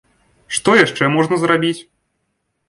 Што 0.55 0.69
яшчэ 0.79 1.09
можна 1.17 1.39
зрабіць? 1.45 1.79